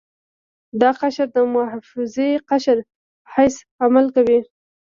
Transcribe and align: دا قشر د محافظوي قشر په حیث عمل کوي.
دا 0.81 0.89
قشر 0.99 1.27
د 1.33 1.37
محافظوي 1.53 2.31
قشر 2.49 2.77
په 2.85 2.87
حیث 3.33 3.55
عمل 3.83 4.05
کوي. 4.15 4.39